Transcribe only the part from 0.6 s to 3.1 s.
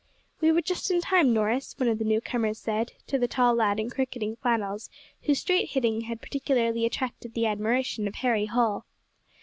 just in time, Norris," one of the new comers said